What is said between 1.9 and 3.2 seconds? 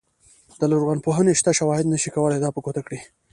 نه شي کولای دا په ګوته کړي.